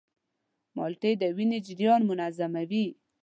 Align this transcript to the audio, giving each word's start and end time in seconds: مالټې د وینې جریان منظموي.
مالټې 0.75 1.11
د 1.21 1.23
وینې 1.35 1.59
جریان 1.67 2.01
منظموي. 2.09 2.85